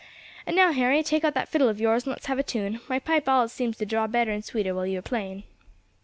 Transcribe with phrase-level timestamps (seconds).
[0.47, 2.97] And now, Harry, take out that fiddle of yours and let's have a tune; my
[2.97, 5.43] pipe allus seems to draw better and sweeter while you are playing."